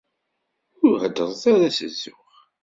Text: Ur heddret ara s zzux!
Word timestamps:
Ur 0.85 0.95
heddret 1.03 1.43
ara 1.53 1.69
s 1.77 1.79
zzux! 1.93 2.17